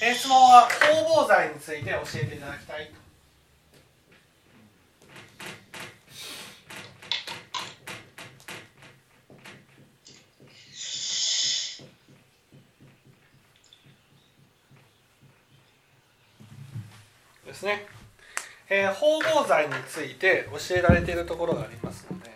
[0.00, 2.90] え、質問は方々罪について教えていただきたい。
[17.44, 17.86] ですね、
[18.68, 22.28] えー、方々罪について教えられているところがありますので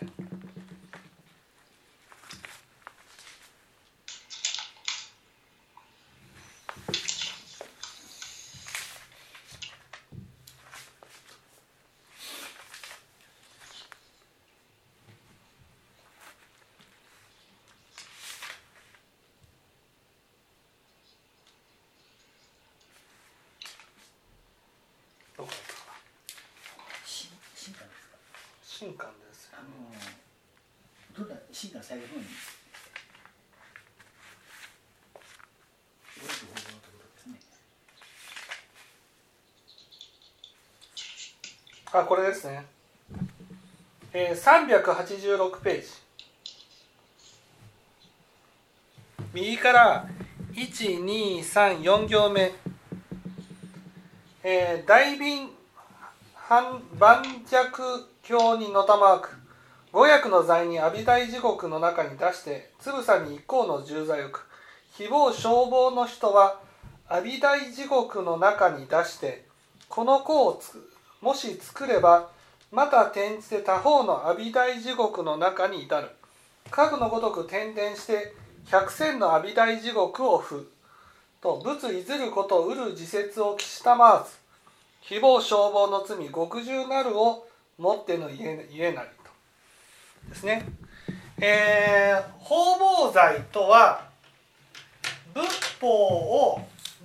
[41.94, 42.64] あこれですね、
[44.14, 45.88] えー、386ページ。
[49.34, 50.08] 右から
[50.54, 52.52] 1234行目、
[54.42, 55.50] えー、大便
[56.98, 57.56] 盤石
[58.24, 59.36] 鏡にのたまわく。
[59.90, 64.46] 五役の罪に阿弥陀地獄の中に出してつぶさに一行の重罪をく。
[64.96, 66.60] 誹謗消防の人は
[67.08, 69.44] 阿弥陀地獄の中に出して
[69.88, 70.62] この子を
[71.20, 72.30] もし作れば
[72.70, 76.08] また転じて他方の阿弥陀地獄の中に至る。
[76.70, 78.34] 家具のごとく転々して
[78.66, 80.70] 百戦の阿弥陀地獄を負
[81.40, 87.48] と仏いずることうる自説を期したまわず誹謗消防の罪極重なるを
[87.78, 88.38] もっての言
[88.70, 89.30] えなりと
[90.28, 90.64] ですね。
[91.40, 94.06] えー、方々罪とは
[95.34, 95.44] 仏
[95.80, 96.60] 法を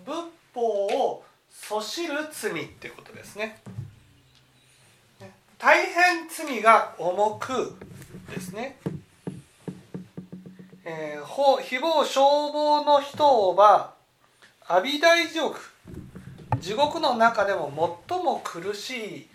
[0.06, 0.16] 仏
[0.54, 3.60] 法をそしる罪っていうことですね。
[5.58, 7.76] 大変罪が重く
[8.30, 8.78] ですね、
[10.86, 13.96] えー、誹謗消防の人は
[14.68, 15.60] 阿弥陀地獄
[16.60, 19.28] 地獄の中でも最も苦しい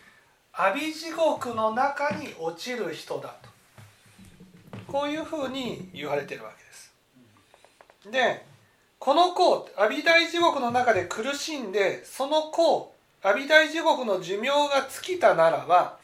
[0.55, 3.49] 阿弥地獄の中に落ちる人だと。
[4.87, 6.93] こういうふうに言われてるわけです。
[8.11, 8.45] で
[8.99, 12.93] この子阿弥陀地獄の中で苦しんでその子
[13.23, 15.97] 阿弥陀地獄の寿命が尽きたならば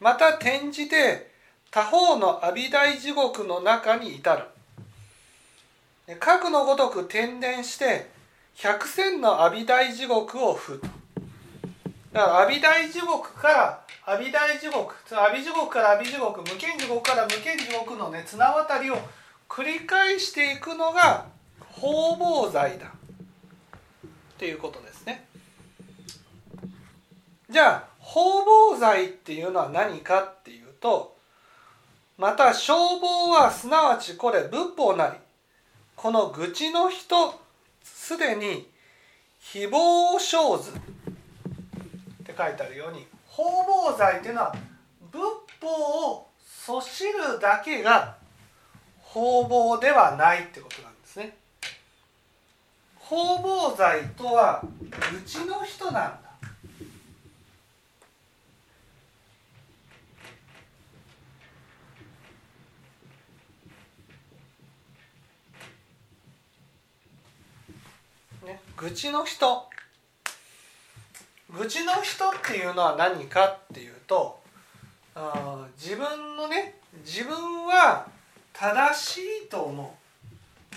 [0.00, 1.30] また転じて
[1.70, 4.44] 他方の阿弥陀地獄の中に至る。
[6.18, 8.08] 核のごとく転々して
[8.54, 10.88] 百戦の阿弥陀地獄を踏と
[12.12, 18.96] だから阿弥陀地獄から阿弥陀地獄阿弥地獄から阿弥地獄無間地獄から無間地獄のね綱渡りを
[19.48, 21.26] 繰り返していくのが
[21.60, 22.86] 方々罪だ。
[22.86, 22.90] っ
[24.38, 25.26] ていうことですね。
[27.48, 31.16] じゃあ方々罪っていうのは何かっていうと
[32.18, 35.16] また消防はすなわちこれ仏法なり。
[35.96, 37.40] この愚痴の人
[37.84, 38.68] すでに
[39.40, 40.72] 誹謗生ず
[42.48, 44.54] 書いてあるように方々罪っていうのは
[45.10, 45.20] 仏
[45.60, 48.16] 法をそしるだけが
[49.00, 51.36] 方々ではないってことなんですね。
[52.98, 54.62] 方々罪とは
[55.12, 56.22] 愚痴の人なんだ。
[68.46, 69.71] ね愚痴の人
[71.52, 74.40] 愚痴の人っていうのは何かっていうと
[75.14, 78.06] あ自分のね自分は
[78.52, 80.02] 正しいと思う。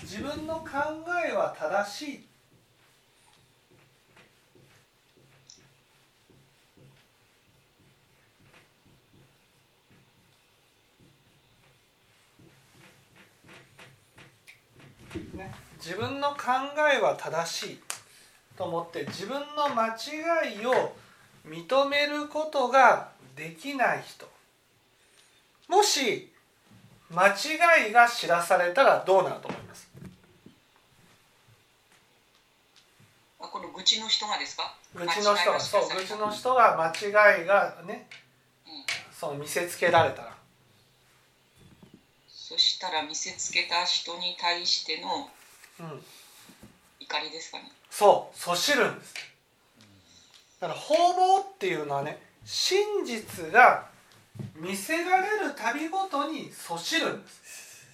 [0.02, 0.68] 自分の考
[1.26, 2.26] えは正しい。
[15.34, 16.36] ね、自分の考
[16.94, 17.85] えは正しい。
[18.56, 20.94] と思って自分の間違いを
[21.46, 24.26] 認めることができない人。
[25.68, 26.32] もし
[27.10, 29.88] 間違いが知らされたらどうなると思います？
[33.38, 34.74] この愚痴の人がですか？
[34.94, 38.08] 愚痴の人がそう愚痴の人が間違いがね、
[38.66, 38.72] うん、
[39.12, 40.36] その見せつけられたら。
[42.28, 45.28] そしたら見せつけた人に対しての
[47.00, 49.14] 怒りですかね、うんそうそしるんです。
[50.60, 53.86] だから方々っていうのはね真実が
[54.54, 57.86] 見せられるたびごとにそしるんです。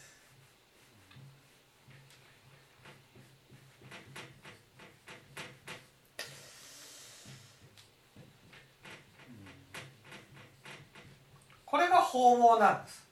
[11.65, 13.07] これが方々なんです。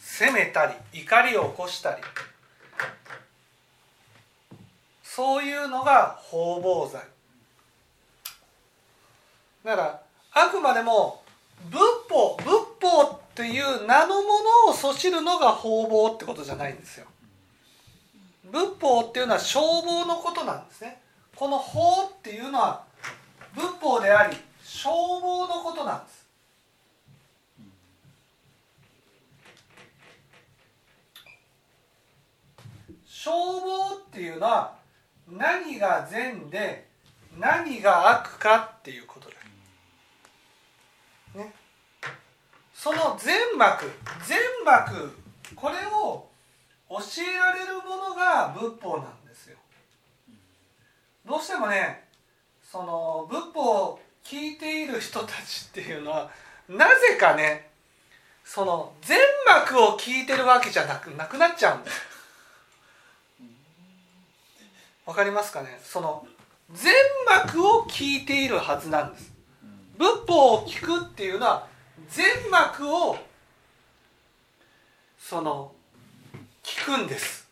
[0.00, 2.02] 責めたり怒りを起こしたり。
[5.16, 7.00] そういうのが方々罪。
[9.64, 10.02] だから
[10.32, 11.22] あくまでも
[11.70, 11.80] 仏
[12.10, 12.46] 法仏
[12.82, 14.28] 法っていう名のも
[14.66, 17.06] のをそしるのが方々ってことじゃないんですよ。
[18.52, 21.00] 仏法っていうのは消防のことなんですね。
[21.34, 22.84] この法っていうのは
[23.54, 26.26] 仏法であり消防のことなんです。
[33.06, 33.34] 消
[33.64, 34.84] 防っていうのは
[35.28, 36.86] 何が善で
[37.38, 39.36] 何が悪かっていうことだ。
[41.42, 41.52] ね。
[42.72, 43.90] その全幕
[44.24, 45.18] 全幕
[45.54, 46.28] これを
[46.88, 49.56] 教えられるものが仏法なんですよ。
[51.26, 52.04] どうしてもね
[52.62, 56.30] その仏法を聞いている人たちっていうのは
[56.68, 57.70] なぜかね
[58.44, 62.15] その全幕を聞いてるわけじゃなくなくなっちゃうんです。
[65.06, 65.78] わかりますかね？
[65.82, 66.26] その
[66.72, 66.92] 全
[67.46, 69.32] 幕を聞いているはずなんです。
[69.96, 71.66] 仏法を聞くっていうのは
[72.10, 73.16] 全幕を
[75.18, 75.72] その
[76.64, 77.46] 聞くんです。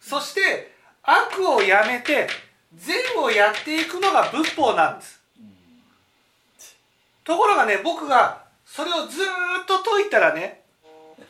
[0.00, 0.72] そして
[1.04, 2.28] 悪をやめて
[2.74, 5.20] 善をやっていくのが仏法なんです。
[7.22, 10.62] ところがね僕がそれをずっと説いたらね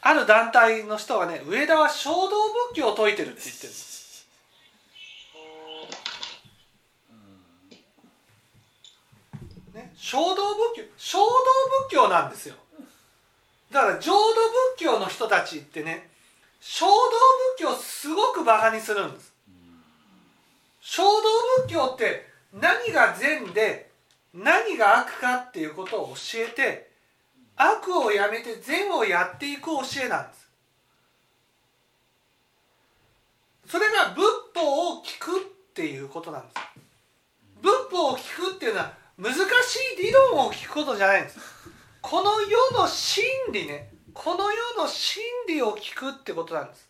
[0.00, 2.28] ある団体の人がね上田は衝動
[2.70, 3.78] 仏教を説いてるって言ってるね、
[10.00, 12.54] 衝動仏教衝動仏教なんですよ。
[13.70, 14.16] だから浄土
[14.74, 16.08] 仏教の人たちってね
[16.58, 16.92] 衝動
[17.58, 19.34] 仏教すごくバカにするんです。
[20.80, 21.08] 衝動
[21.66, 23.90] 仏教って何が善で
[24.32, 26.90] 何が悪かっていうことを教えて
[27.56, 30.48] 悪をやめて善をやっていく教えなんです。
[33.68, 34.24] それが仏
[34.54, 35.42] 法を聞くっ
[35.74, 36.54] ていうことなんです。
[37.60, 39.38] 仏法を聞くっていうのは難し
[39.98, 41.38] い理論を聞くことじゃないんです。
[42.00, 43.22] この世の真
[43.52, 43.90] 理ね。
[44.14, 46.88] この世の真理を聞くってことなんです。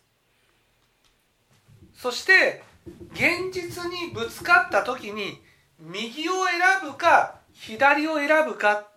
[1.93, 2.63] そして
[3.11, 5.41] 現実にぶつかった時に
[5.77, 8.87] 右を選ぶか左を選ぶか。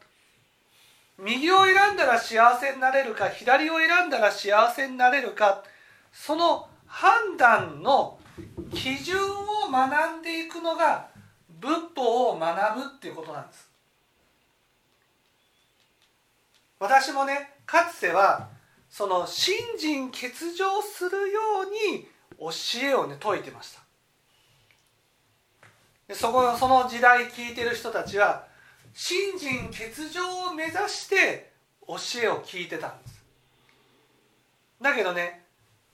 [1.18, 5.64] 右を選んだら幸せになれるか左を選んだら幸せになれるか。
[6.12, 8.16] その判断の
[8.72, 11.08] 基準を学んでいくのが
[11.64, 13.70] 仏法を学ぶっていうことなんです。
[16.78, 18.48] 私もねかつては
[18.90, 20.28] その信心欠
[20.58, 22.06] 如するように
[22.38, 23.80] 教えをね説いてました。
[26.06, 28.46] でそこその時代聞いてる人たちは
[28.92, 31.50] 信心欠如を目指して
[31.86, 33.24] 教えを聞いてたんです。
[34.82, 35.44] だけどね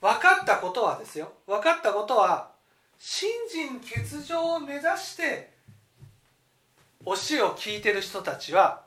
[0.00, 1.30] 分かったことはですよ。
[1.46, 2.50] 分かったことは
[2.98, 5.49] 信心欠如を目指して
[7.04, 8.82] 教えを聞いてる人たちは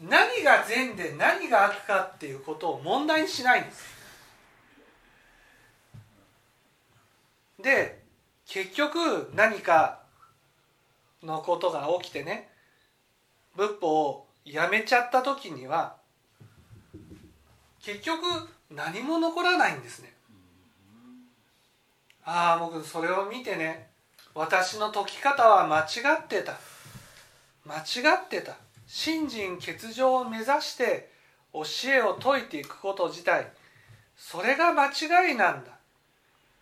[0.00, 3.98] 何が善で何が悪かっていうことを問題にしないんです。
[7.60, 8.02] で
[8.46, 10.00] 結局何か
[11.22, 12.48] のことが起きてね
[13.56, 15.96] 仏法をやめちゃった時には
[17.82, 18.22] 結局
[18.70, 20.14] 何も残らないんですね。
[22.24, 23.88] ああ僕それを見てね
[24.34, 26.58] 私の解き方は間違ってた。
[27.68, 28.56] 間違ってた。
[28.86, 31.10] 信心欠如を目指して
[31.52, 33.46] 教えを説いていくこと自体
[34.16, 35.72] それが間違いなんだ。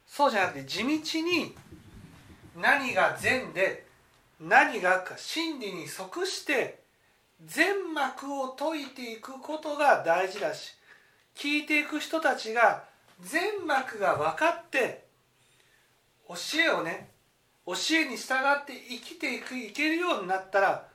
[0.07, 1.55] そうじゃなくて地道に
[2.57, 3.87] 何が善で
[4.41, 6.81] 何が悪か真理に即して
[7.45, 10.75] 全幕を解いていくことが大事だし
[11.35, 12.85] 聞いていく人たちが
[13.21, 15.05] 全幕が分かって
[16.29, 16.35] 教
[16.65, 17.11] えをね
[17.67, 20.89] 教えに従って生きていくいけるようになったら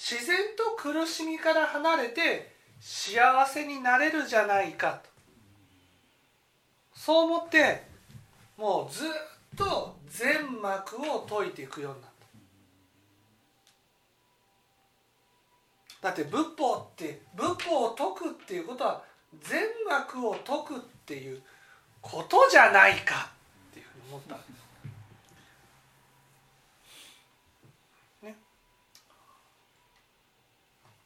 [0.00, 5.10] 自然と苦しみから離れて幸せになれるじゃないかと。
[6.94, 7.82] そう思って
[8.56, 9.08] もうずっ
[9.58, 12.10] と全幕を解いていくようになっ
[16.00, 16.08] た。
[16.08, 19.02] だって仏法って仏法を解くっていうことは
[19.42, 21.42] 全幕を解くっていう
[22.00, 23.30] ことじゃないか
[23.70, 24.36] っていうふうに思った。
[24.36, 24.69] んです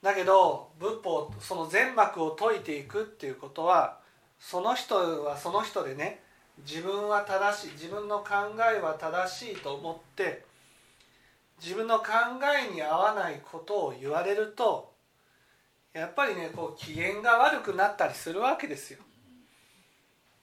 [0.04, 4.00] だけど仏法その全幕を解いていくっていうことは
[4.38, 6.20] その人はその人でね
[6.58, 8.34] 自分は正しい自分の考
[8.70, 10.44] えは正しいと思って
[11.58, 12.04] 自分の考
[12.70, 14.92] えに合わないことを言われると
[15.94, 18.98] やっぱりねこう機嫌が悪くなったりするわけですよ。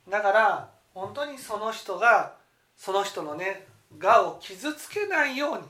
[0.10, 2.34] だから本当にその人が
[2.76, 3.68] その人のね
[4.02, 5.64] 我を傷つけないように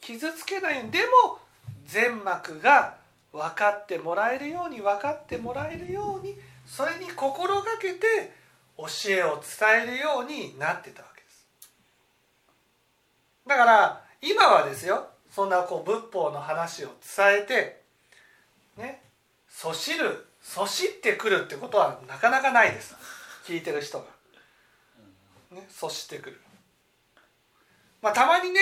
[0.00, 1.43] 傷つけないようにでも
[1.86, 2.96] 全膜が
[3.32, 6.36] 分かってもらえるように分かってもらえるように
[6.66, 8.32] それに心がけて
[8.76, 11.46] 教えを伝えるようになってたわけです
[13.46, 17.80] だから今はですよそんなこう仏法の話を伝えて
[18.76, 19.02] ね
[19.48, 22.94] そしるそしってくるってことはなかなかないです
[23.46, 24.04] 聞いてる人が。
[25.52, 26.40] ね、そしてくる。
[28.02, 28.60] まあたまにね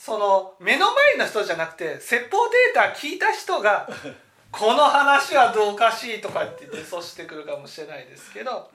[0.00, 3.86] その目の前の人じゃなくて説法データ聞いた人が
[4.50, 8.70] 「この話はどうかしい」とかって言ってそしてくるかもしれないですけど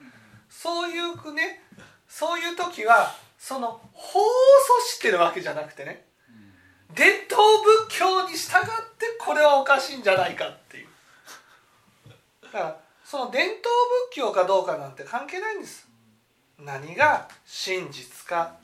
[0.48, 1.64] そういうね
[2.08, 4.28] そういう時はその法を阻
[4.86, 6.06] してるわけじゃなくてね
[6.90, 7.42] 伝統
[7.88, 10.88] 仏教に従ってこれはおかしいんじゃないかっていう。
[12.40, 13.62] だからその伝統
[14.10, 15.88] 仏教かどうかなんて関係ないんです。
[16.60, 18.54] 何が真実か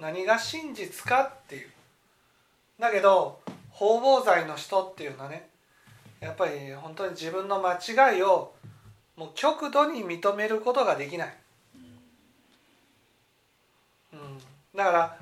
[0.00, 1.68] 何が真実かっていう。
[2.78, 3.40] だけど
[3.70, 5.48] 方々罪の人っていうのはね
[6.20, 7.74] やっぱり本当に自分の間
[8.12, 8.52] 違いを
[9.16, 11.36] もう極度に認めることができない、
[14.14, 14.38] うん、
[14.74, 15.16] だから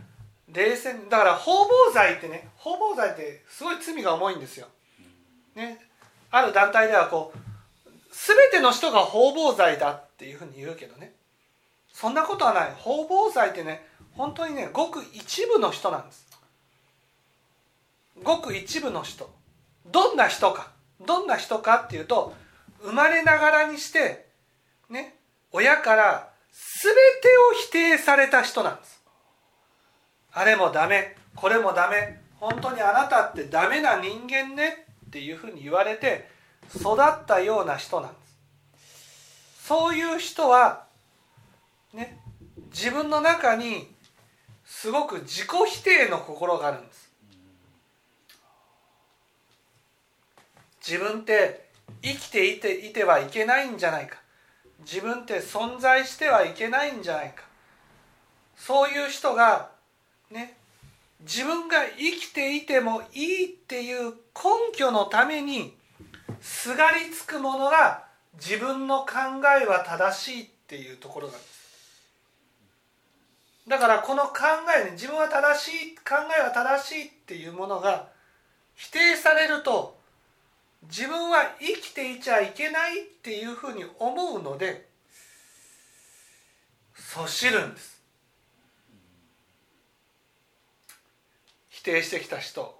[0.52, 4.68] 冷静だから方々罪ってね方々罪ってすごい罪が重いんですよ、
[5.56, 5.78] ね、
[6.30, 7.38] ある団体ではこう
[8.10, 11.12] 全ての人が方々罪だっていうふうに言うけどね。
[11.92, 12.72] そんなことはない。
[12.76, 13.84] 方々罪ってね
[14.18, 16.26] 本当にねごく一部の人なんです。
[18.24, 19.30] ごく一部の人。
[19.86, 20.72] どんな人か。
[21.06, 22.34] どんな人かっていうと
[22.82, 24.26] 生まれながらにして
[24.90, 25.14] ね
[25.52, 26.30] 親から
[26.82, 29.00] 全てを否定された人なんです。
[30.32, 31.16] あれもダメ。
[31.36, 32.20] これもダメ。
[32.40, 36.28] 本当にあなたってダメな人間ねっていうふうに言われて
[36.74, 38.16] 育ったような人なんで
[39.62, 39.66] す。
[39.68, 40.86] そういう人は
[41.94, 42.18] ね
[42.72, 43.96] 自分の中に
[44.68, 47.10] すごく自己否定の心があるんです。
[50.86, 51.68] 自分って
[52.02, 54.18] 生きていていてはいけないんじゃないか。
[54.80, 57.42] 自分って存在してはいけないんじゃないか。
[58.56, 59.70] そういう人が
[60.30, 60.56] ね
[61.22, 64.14] 自分が生きていてもいいっていう根
[64.76, 65.74] 拠のために
[66.40, 69.14] すがりつくものが自分の考
[69.60, 71.57] えは正しいっていうところなんです。
[73.68, 74.34] だからこの考
[74.80, 78.08] えね自分は正しい考えは正しいっていうものが
[78.74, 79.98] 否定されると
[80.84, 84.88] 自分は生きていちゃいけないっていうふうに思うので
[86.94, 88.02] そしるんです。
[91.68, 92.78] 否定してきた人。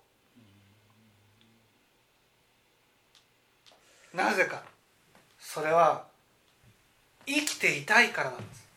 [4.12, 4.62] なぜか。
[5.38, 6.04] それは
[7.26, 8.67] 生きていたいからなんです。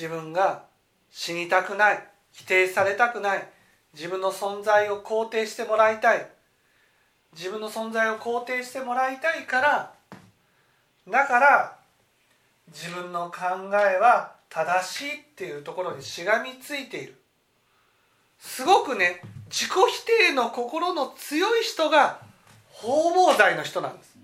[0.00, 0.64] 自分が
[1.10, 2.02] 死にたくない
[2.32, 3.46] 否定されたくない
[3.92, 6.26] 自分の存在を肯定してもらいたい
[7.36, 9.92] 自分の存在を肯定してもらいたいから
[11.06, 11.76] だから
[12.68, 17.16] 自分の考えは正しいっていうところにしがみついている。
[18.38, 22.20] すごくね自己否定の心の強い人が
[22.72, 24.16] 方々罪の人なんです。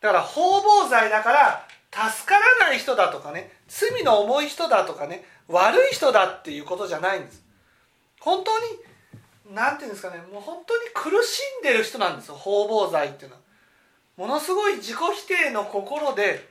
[0.00, 7.42] だから方々罪だから助からない人だとかね罪の重い人だとかね悪い人だっていうことじゃないんです。
[8.20, 8.64] 本当に
[9.54, 13.42] 何て言うんですかねもう本当に苦しんでる人なんですよ方々罪っていうのは。
[14.16, 16.48] ものすごい自己否定の心で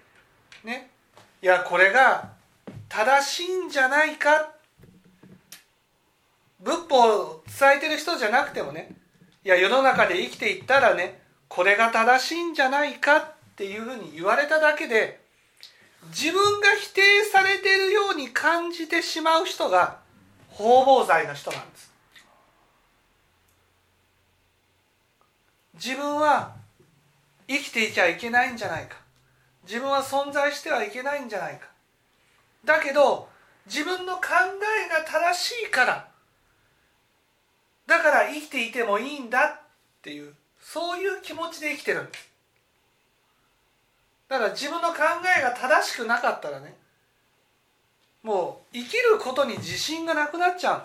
[0.63, 0.89] ね
[1.41, 2.31] いやこれが
[2.89, 4.51] 正しいんじゃないか
[6.59, 8.93] 仏法を伝えてる人じゃなくてもね
[9.43, 15.20] いや世の中で生きていったらねこれが正しいんじゃないかっていうふうに言われただけで
[16.09, 19.99] 自分が否定されてるように感じてしまう人が
[20.49, 21.91] 方々罪の人なんです。
[25.75, 26.53] 自分は
[27.47, 28.97] 生きていちゃいけないんじゃないか。
[29.63, 31.67] 自分は存在してはいけないんじゃないか。
[32.65, 33.29] だけど
[33.65, 34.21] 自分の考
[34.85, 36.07] えが正しいから
[37.87, 39.61] だから生きていてもいいんだっ
[40.01, 42.30] ていうそういう気持ちで生きてるんです。
[44.31, 44.99] だから自分の考
[45.37, 46.73] えが正しくなかったらね
[48.23, 50.83] もう生きることに自信がなくなっちゃう。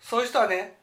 [0.00, 0.76] そういう人はね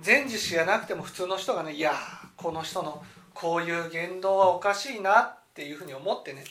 [0.00, 1.92] 全知識がなくても普通の人がねいや
[2.36, 3.02] この人の
[3.34, 6.44] こういう言動はおかしいなっていうふうに思ってね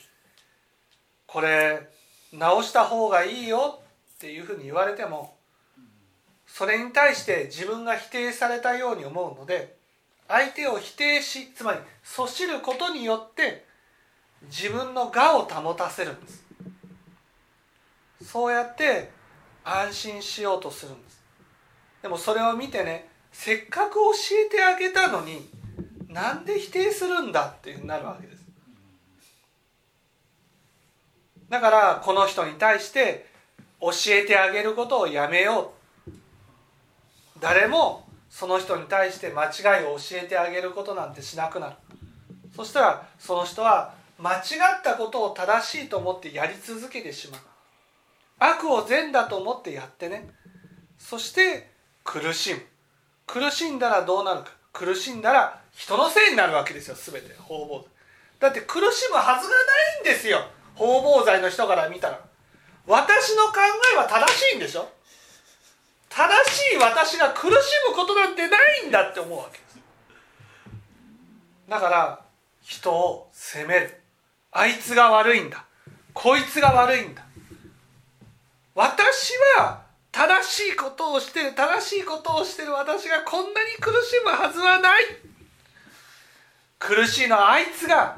[1.25, 1.87] これ
[2.33, 3.79] 直した方がいいよ
[4.15, 5.35] っていうふうに言われても
[6.47, 9.79] それに対して自分が否定されたように思うので
[10.31, 13.65] 相手を否定しつまりそしることによって
[14.43, 16.45] 自分の我を保たせるんです。
[18.23, 19.11] そうやって
[19.65, 21.21] 安心しようとするんです。
[22.01, 24.11] でもそれを見てねせっかく教
[24.47, 25.49] えてあげたのに
[26.07, 28.41] なんで否定するんだっていうなるわけです。
[31.49, 33.25] だからこの人に対して
[33.81, 35.73] 教えてあげることをやめよ
[36.07, 36.11] う。
[37.41, 41.75] 誰もその人に対して間違いを教えてあげることなんてしなくなる。
[42.55, 44.41] そしたらその人は間違っ
[44.83, 47.41] たことを正しいと思ってやり続けてしまう。
[48.39, 50.29] 悪を善だと思ってやってね。
[50.97, 51.71] そして
[52.05, 52.61] 苦しむ。
[53.27, 54.51] 苦しんだらどうなるか。
[54.71, 56.95] 苦しんだら人のせいになるわけですよ。
[56.95, 57.35] 全て。
[57.35, 57.83] 方々。
[58.39, 59.39] だって苦しむはずがな
[59.97, 60.39] いんですよ。
[60.75, 62.19] 方々罪の人から見たら。
[62.87, 63.53] 私の考
[63.93, 64.89] えは正しいんでしょ。
[66.13, 67.53] 正しい私が苦し
[67.89, 69.79] むことなんてないんだって思うわけです。
[71.69, 72.19] だから
[72.61, 74.01] 人を責める。
[74.51, 75.65] あいつが悪いんだ。
[76.13, 77.23] こいつが悪いんだ。
[78.75, 85.03] 私は正しいことをしてる正しいことをしてる私がこんなに苦しむはずはない。
[86.77, 88.17] 苦しいのはあいつが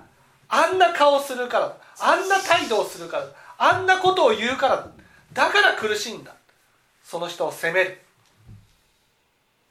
[0.49, 3.25] あんな顔するからあんな態度をするから
[3.59, 4.87] あんなことを言うから
[5.33, 6.33] だから苦しいんだ。
[7.03, 7.99] その人を責める。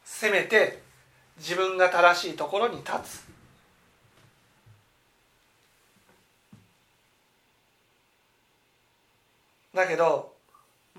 [0.05, 0.81] 責めて
[1.39, 3.33] 自分が正しいところに立つ。
[9.75, 10.33] だけど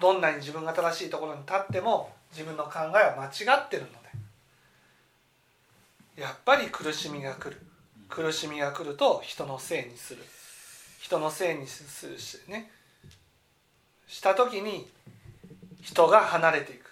[0.01, 3.89] どんなに自分が正しいところに立っても自分の考えは間違ってるの
[6.15, 6.21] で。
[6.21, 7.61] やっぱり苦しみが来る。
[8.09, 10.23] 苦しみが来ると人のせいにする。
[10.99, 12.71] 人のせいにするしね。
[14.07, 14.87] した時に
[15.83, 16.89] 人が離れていく。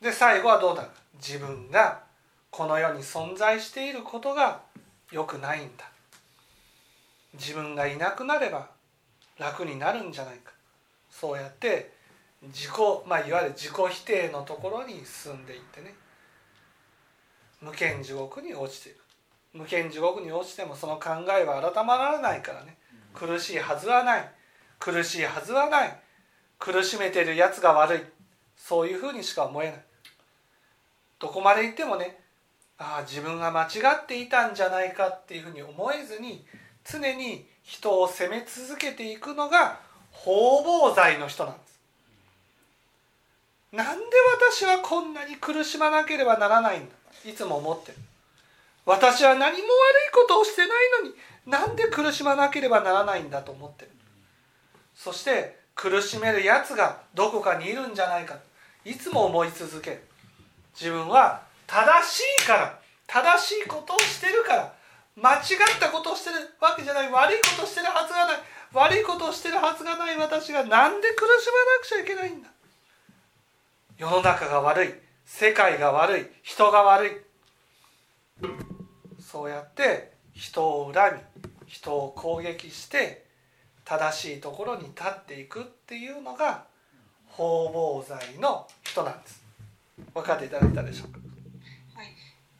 [0.00, 0.88] で最後はどうなる？
[1.14, 2.02] 自分が
[2.50, 4.60] この世に存在していることが
[5.10, 5.90] 良くないんだ。
[7.32, 8.68] 自分がいなくなれば
[9.38, 10.52] 楽になるんじゃないか。
[11.10, 11.92] そうやって
[12.42, 12.72] 自己、
[13.06, 15.94] まあ、いわゆる自己否定のところに進んでいってね。
[17.62, 18.98] 無間地獄に落ちている
[19.54, 22.76] 無間地獄に落ちてもその考えは改まらないからね。
[23.14, 24.30] 苦しいはずはない。
[24.78, 26.03] 苦しいはずはない。
[26.64, 28.00] 苦しめてるやつが悪い。
[28.56, 29.84] そういうふうにしか思えない。
[31.18, 32.18] どこまで行ってもね
[32.78, 33.66] ああ自分が間違
[34.02, 36.44] っていたんじゃないかっていうふうに思えずに
[36.82, 39.78] 常に人を責め続けていくのが
[40.10, 41.78] 方々罪の人なんです。
[43.72, 44.04] なんで
[44.40, 46.94] 私はこんなに苦しまなければならないんだ？
[47.28, 47.98] いつも思ってる。
[48.86, 49.62] 私は何も悪い
[50.12, 50.70] ことをしてない
[51.02, 51.14] のに
[51.46, 53.90] なんで苦しまなければならないんだと思ってる。
[54.94, 58.36] そして苦しめるやつがどこかにいるんじゃないか。
[58.84, 60.02] いつも思い続ける。
[60.78, 62.78] 自分は正しいから。
[63.06, 64.74] 正しいことをしてるから。
[65.16, 65.40] 間違っ
[65.78, 67.10] たことをしてるわけじゃない。
[67.10, 68.36] 悪いことをしてるはずがない。
[68.72, 70.16] 悪いことをしてるはずがない。
[70.16, 72.48] 私が何で苦しまなくちゃいけないんだ。
[73.96, 74.94] 世の中が悪い。
[75.24, 76.26] 世界が悪い。
[76.42, 77.10] 人が悪い。
[79.20, 81.20] そうやって人を恨み
[81.66, 83.24] 人を攻撃して
[83.84, 86.64] 正しいところに立っていくっていうのが
[87.28, 89.42] 方々罪の人なんです。
[90.14, 91.18] 分かっていただいたでしょうか？
[91.94, 92.08] はい。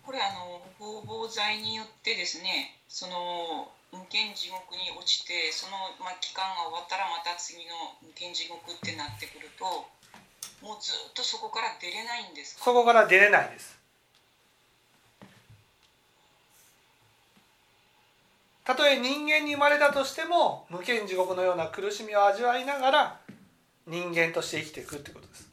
[0.05, 9.65] これあの方々罪によってですねその無間地獄に落ちてその、まあ、期間が終わったらまた次の無間地獄ってなってくると
[10.61, 12.65] もうずっとそこから出れないんですか？
[12.65, 13.79] そこから出れないです
[18.65, 23.21] たとえ人間に生まれたとしても無間地獄のような苦しみを味わいながら
[23.87, 25.51] 人間として生きていくってことです。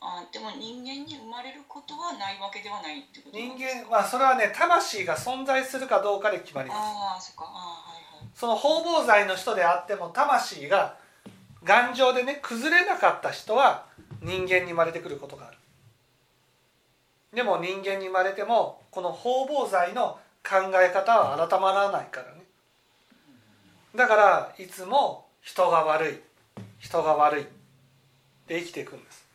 [0.00, 3.36] あでも人間に生まれることはないわけではないってこと？
[3.36, 6.78] 人間はそれはね魂が存在するかどうかで決まります。
[6.78, 7.44] ああそっか。
[7.44, 8.28] あはいはい。
[8.34, 10.96] その方々罪の人であっても魂が
[11.64, 13.86] 頑丈でね崩れなかった人は
[14.22, 15.56] 人間に生まれてくることがある。
[17.34, 22.42] でも人間に生まれてもこの方々罪の考え方は改まらないからね。
[23.94, 26.20] だからいつも人が悪い
[26.78, 27.46] 人が悪い
[28.46, 29.26] で生きていくんです。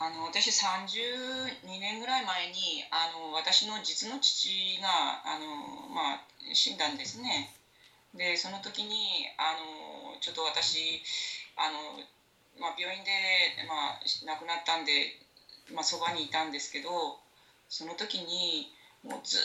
[0.00, 4.88] あの私32年ぐらい前にあの私の実の父が
[5.26, 6.20] あの、まあ、
[6.54, 7.52] 死んだんですね。
[8.14, 11.02] でその時にあのちょっと私
[11.56, 11.98] あの、
[12.60, 13.10] まあ、病院で、
[13.66, 15.18] まあ、亡くなったんで、
[15.74, 17.18] まあ、そばにいたんですけど
[17.68, 18.70] その時に
[19.04, 19.40] もうずっ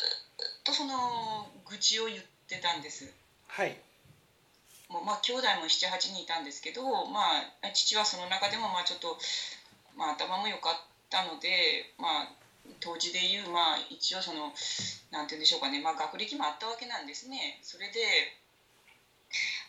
[0.64, 3.12] とその愚痴を言ってたんです
[3.48, 3.76] はい
[4.90, 9.18] もうまあ兄弟も78人いたんですけど、まあ、父はその中でもまあちょっと、
[9.98, 10.74] まあ、頭も良かっ
[11.10, 12.30] たので、まあ、
[12.80, 14.54] 当時でいう、まあ、一応その
[15.10, 17.60] なんて言うんでしょうかね、まあ、学歴もあったわけなんですね。
[17.64, 18.38] それで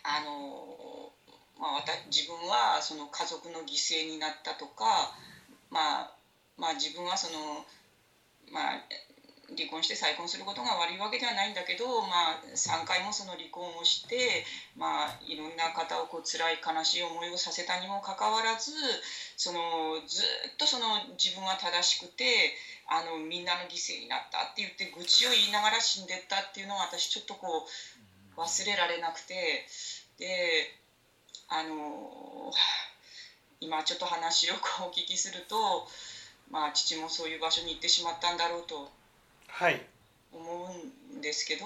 [0.03, 1.09] あの
[1.57, 5.15] まあ、自分はその家族の犠牲になったとか、
[5.71, 6.11] まあ、
[6.57, 7.65] まあ自分はその、
[8.51, 8.81] まあ、
[9.53, 14.43] 離婚して再婚することが悪いわけではないんだけど、まあ、3回もその離婚をして、
[14.75, 18.71] まあ、いろんな方をこう辛い悲しい思いをさせたにもかかわらず
[19.37, 20.85] そのずっとその
[21.21, 22.25] 自分は正しくて
[22.89, 29.65] あのみんなの犠牲になったって言って愚痴を言いながら死んでったっていうのは私ちょっとこう忘れられなくて
[30.17, 30.73] で
[31.47, 32.51] あの
[33.61, 35.87] 今ちょっと話をこうお聞きすると、
[36.49, 38.91] まあ、父もそういう場所に行ってしまったんだろうと。
[39.47, 39.81] はい。
[40.31, 40.69] 思
[41.13, 41.65] うんですけど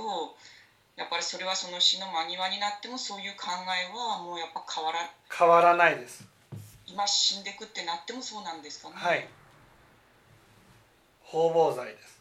[0.95, 4.99] やっぱりそれはその死の間際になってもそういう考えはもうやっぱ変わら
[5.31, 6.25] 変わらないです。
[6.85, 8.95] 今死んでくってなってもそうなんですかね。
[8.95, 9.27] はい。
[11.23, 12.19] 方々罪です。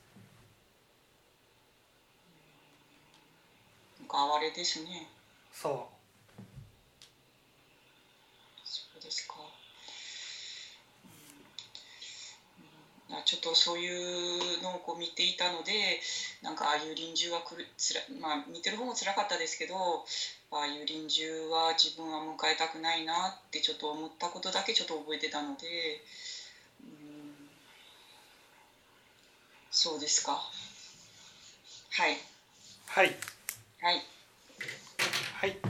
[3.98, 5.08] なんか哀れですね。
[5.52, 5.90] そ
[6.38, 6.42] う。
[8.64, 9.34] そうですか
[13.24, 16.00] ちょっとそういうのをこう見ていたので
[16.42, 20.04] なんかああいう臨終はくるつら、まあ、見てる方もつらかったですけど
[20.50, 25.66] ああいう臨終は自分は迎えたくないなってちょっと思ったことだけちょっと覚えてたので
[26.82, 27.18] うん
[29.70, 30.32] そうですか。
[30.32, 32.16] はい。
[32.86, 33.14] はい。
[33.80, 34.02] はい。
[35.40, 35.67] はい